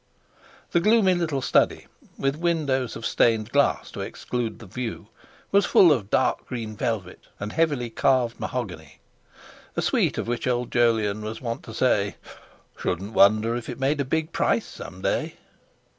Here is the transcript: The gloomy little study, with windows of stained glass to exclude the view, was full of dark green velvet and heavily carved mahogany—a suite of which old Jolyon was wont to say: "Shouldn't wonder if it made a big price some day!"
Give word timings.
The 0.71 0.79
gloomy 0.79 1.13
little 1.13 1.43
study, 1.43 1.85
with 2.17 2.35
windows 2.35 2.95
of 2.95 3.05
stained 3.05 3.51
glass 3.51 3.91
to 3.91 3.99
exclude 4.01 4.57
the 4.57 4.65
view, 4.65 5.09
was 5.51 5.67
full 5.67 5.91
of 5.91 6.09
dark 6.09 6.47
green 6.47 6.75
velvet 6.75 7.25
and 7.39 7.53
heavily 7.53 7.91
carved 7.91 8.39
mahogany—a 8.39 9.79
suite 9.79 10.17
of 10.17 10.27
which 10.27 10.47
old 10.47 10.71
Jolyon 10.71 11.21
was 11.21 11.39
wont 11.39 11.61
to 11.65 11.73
say: 11.75 12.15
"Shouldn't 12.77 13.13
wonder 13.13 13.55
if 13.55 13.69
it 13.69 13.79
made 13.79 14.01
a 14.01 14.03
big 14.03 14.31
price 14.31 14.65
some 14.65 15.03
day!" 15.03 15.35